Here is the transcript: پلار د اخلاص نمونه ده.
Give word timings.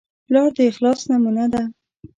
پلار 0.25 0.49
د 0.57 0.59
اخلاص 0.71 0.99
نمونه 1.09 1.45
ده. 1.53 1.63